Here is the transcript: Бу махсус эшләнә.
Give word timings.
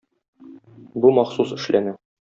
Бу 1.05 1.13
махсус 1.21 1.55
эшләнә. 1.59 1.99